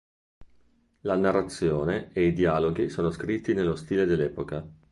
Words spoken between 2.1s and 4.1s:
e i dialoghi sono scritti nello stile